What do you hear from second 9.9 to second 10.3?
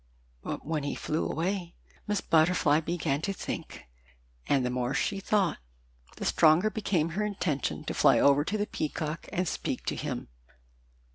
him.